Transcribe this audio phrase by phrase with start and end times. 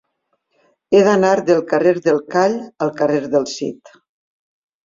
[0.93, 2.57] He d'anar del carrer del Call
[2.87, 3.93] al carrer del Cid.